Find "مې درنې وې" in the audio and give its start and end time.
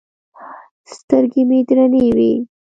1.49-2.31